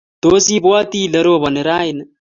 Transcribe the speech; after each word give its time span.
Tos 0.23 0.45
ibwati 0.55 0.97
ile 1.05 1.19
roboni 1.27 1.61
raini? 1.67 2.03